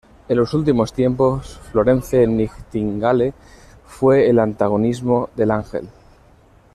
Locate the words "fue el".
3.85-4.39